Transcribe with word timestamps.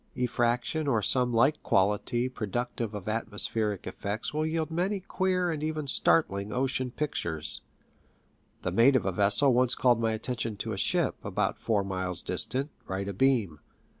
Eefrac 0.17 0.63
tion 0.63 0.87
or 0.87 1.03
some 1.03 1.31
like 1.31 1.61
quality 1.61 2.27
productive 2.27 2.95
of 2.95 3.07
atmospheric 3.07 3.85
effects 3.85 4.33
will 4.33 4.47
yield 4.47 4.71
many 4.71 4.99
queer 4.99 5.51
and 5.51 5.61
even 5.61 5.85
startling 5.85 6.51
ocean 6.51 6.89
pictures. 6.89 7.61
The 8.63 8.71
mate 8.71 8.95
of 8.95 9.05
a 9.05 9.11
vessel 9.11 9.53
once 9.53 9.75
called 9.75 10.01
my 10.01 10.13
attention 10.13 10.57
to 10.57 10.73
a 10.73 10.75
ship, 10.79 11.23
about 11.23 11.59
four 11.59 11.83
miles 11.83 12.23
distant, 12.23 12.71
right 12.87 13.07
abeam. 13.07 13.59